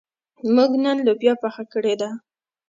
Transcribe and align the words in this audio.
موږ 0.55 0.71
نن 0.85 0.97
لوبیا 1.05 1.33
پخه 1.43 1.63
کړې 1.73 1.93
ده. 2.01 2.09